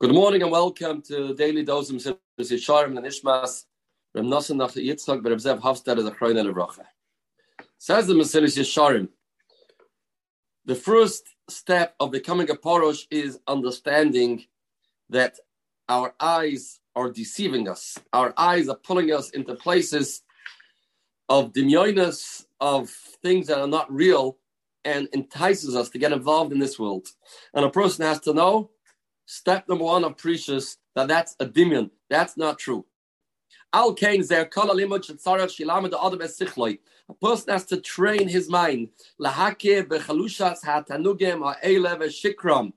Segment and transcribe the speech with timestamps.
[0.00, 3.64] Good morning and welcome to Daily Dose of Yisharim and Ishmas.
[4.16, 6.84] Zev Hafstad.
[7.78, 9.08] Says the Mesilas Yesharim,
[10.64, 14.44] the first step of becoming a Porosh is understanding
[15.10, 15.36] that
[15.88, 17.98] our eyes are deceiving us.
[18.12, 20.22] Our eyes are pulling us into places
[21.28, 24.38] of demionis, of things that are not real,
[24.84, 27.08] and entices us to get involved in this world.
[27.52, 28.70] And a person has to know
[29.30, 31.90] Step number one of precious that that's a dimion.
[32.08, 32.86] That's not true.
[33.74, 36.78] Al shetzarach shilamed adam.
[37.10, 38.88] A person has to train his mind
[39.20, 42.72] lahake bechalushas hatanugim ha'elev shikram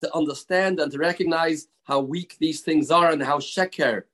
[0.00, 4.04] to understand and to recognize how weak these things are and how sheker,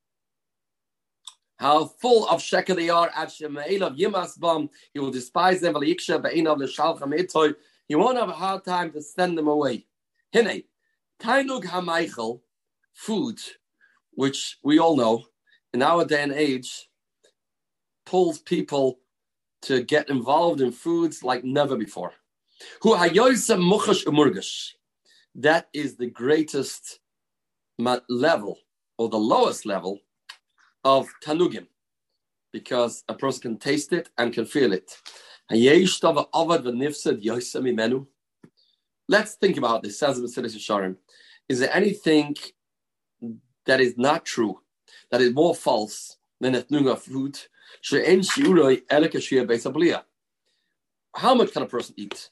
[1.59, 3.11] how full of sheker they are.
[3.15, 5.77] At shemaelav yimasbam, he will despise them.
[5.83, 5.95] He
[7.95, 9.85] won't have a hard time to send them away.
[10.35, 10.63] Hine,
[11.21, 12.41] Tainug HaMeichel,
[12.93, 13.41] food,
[14.13, 15.25] which we all know
[15.73, 16.89] in our day and age,
[18.05, 18.99] pulls people
[19.63, 22.13] to get involved in foods like never before.
[25.35, 27.01] That is the greatest
[28.09, 28.59] level
[28.99, 30.01] or the lowest level
[30.85, 31.67] of tanugim
[32.53, 34.97] because a person can taste it and can feel it.
[39.09, 40.97] Let's think about this, says Mesilis Sharim.
[41.49, 42.37] Is there anything
[43.67, 44.61] that is not true,
[45.11, 47.39] that is more false than etnunga food?
[51.15, 52.31] How much can a person eat?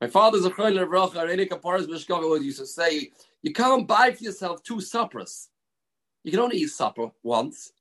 [0.00, 3.10] My father's a Mishkava used to say,
[3.42, 5.48] you can't buy for yourself two suppers.
[6.22, 7.72] You can only eat supper once.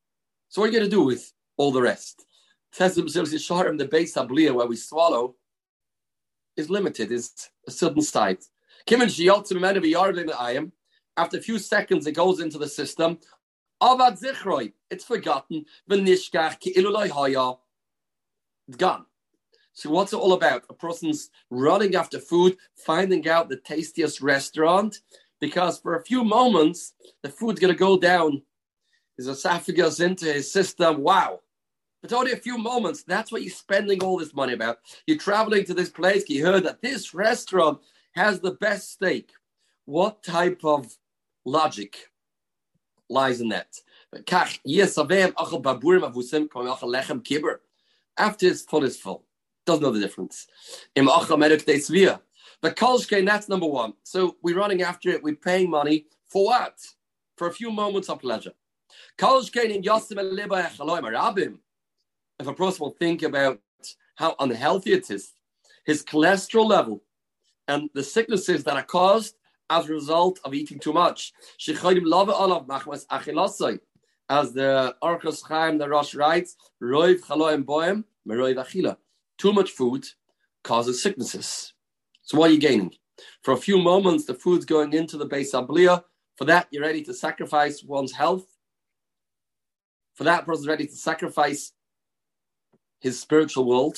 [0.47, 2.25] So what are you going to do with all the rest?
[2.71, 5.35] Says the Sharim, the base where we swallow
[6.59, 8.49] is limited, is a certain size.
[11.17, 13.19] After a few seconds, it goes into the system.
[13.81, 15.65] It's forgotten.
[15.87, 16.29] It's
[18.77, 19.05] gone.
[19.73, 20.65] So what's it all about?
[20.69, 24.99] A person's running after food, finding out the tastiest restaurant,
[25.39, 28.41] because for a few moments, the food's going to go down
[29.15, 31.01] his esophagus into his system.
[31.01, 31.39] Wow.
[32.01, 33.03] But only a few moments.
[33.03, 34.79] That's what you're spending all this money about.
[35.05, 36.29] You're traveling to this place.
[36.29, 37.79] You heard that this restaurant
[38.13, 39.31] has the best steak.
[39.85, 40.95] What type of
[41.45, 41.97] logic
[43.09, 43.75] lies in that?
[48.17, 49.25] After it's full is full.
[49.65, 50.47] Doesn't know the difference.
[52.61, 53.93] But Kolshkein, that's number one.
[54.03, 56.79] So we're running after it, we're paying money for what?
[57.37, 58.53] For a few moments of pleasure.
[59.17, 61.59] Kolshkein in Yosim Rabim
[62.39, 63.59] if a person will think about
[64.15, 65.33] how unhealthy it is,
[65.85, 67.03] his cholesterol level,
[67.67, 69.35] and the sicknesses that are caused
[69.69, 71.33] as a result of eating too much.
[74.31, 76.55] As the Orchos Chaim, the Rosh writes,
[79.37, 80.07] Too much food
[80.63, 81.73] causes sicknesses.
[82.23, 82.93] So what are you gaining?
[83.43, 86.03] For a few moments, the food's going into the base abliya.
[86.37, 88.45] For that, you're ready to sacrifice one's health.
[90.15, 91.73] For that, person's ready to sacrifice
[92.99, 93.97] his spiritual world.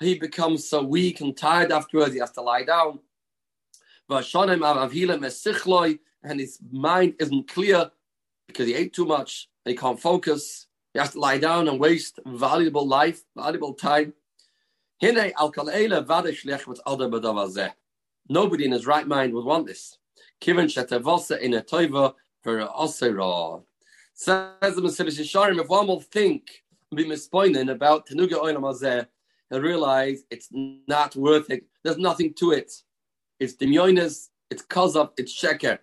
[0.00, 2.98] He becomes so weak and tired afterwards, he has to lie down.
[6.24, 7.90] And his mind isn't clear
[8.46, 10.66] because he ate too much and he can't focus.
[10.92, 14.12] He has to lie down and waste valuable life, valuable time.
[18.28, 19.98] Nobody in his right mind would want this.
[20.40, 22.66] Shetavosa in a toiva for a
[24.22, 26.62] Says the Mesilas Yesharim, if one will think
[26.92, 29.04] and be mispointed about Tanuga Oilam Hazeh,
[29.50, 31.64] he'll realize it's not worth it.
[31.82, 32.72] There's nothing to it.
[33.40, 35.80] It's demyonis, it's kozov, it's sheker.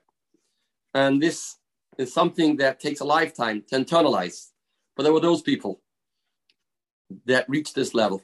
[0.93, 1.57] And this
[1.97, 4.51] is something that takes a lifetime to internalize.
[4.95, 5.81] But there were those people
[7.25, 8.23] that reached this level,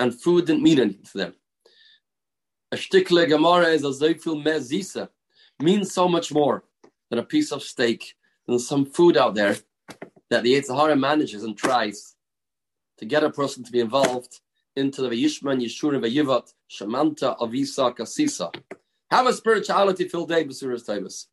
[0.00, 1.34] and food didn't mean anything to them.
[2.72, 5.08] A shtikle gemara is a zoifil mezisa,
[5.60, 6.64] means so much more
[7.10, 8.16] than a piece of steak
[8.52, 9.56] there's some food out there
[10.30, 12.14] that the Yetzer Hara manages and tries
[12.98, 14.40] to get a person to be involved
[14.76, 18.54] into the Yishman, Yeshurah, Yivat, Shamanta, Avisa, Kasisa.
[19.10, 21.26] Have a spirituality filled day, Basuras Taibas.